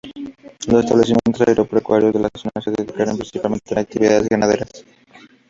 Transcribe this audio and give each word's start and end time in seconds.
Los 0.67 0.83
establecimientos 0.83 1.47
agropecuarios 1.47 2.11
de 2.11 2.21
la 2.21 2.29
zona 2.35 2.53
se 2.59 2.71
dedicaron 2.71 3.17
principalmente 3.17 3.77
a 3.77 3.81
actividades 3.81 4.27
ganaderas. 4.27 4.83